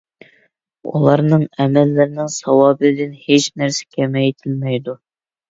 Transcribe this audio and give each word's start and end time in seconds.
ئۇلارنىڭ 0.91 1.43
ئەمەللىرىنىڭ 1.57 2.31
ساۋابىدىن 2.37 3.13
ھېچ 3.27 3.47
نەرسە 3.63 3.87
كېمەيتىلمەيدۇ. 4.01 4.99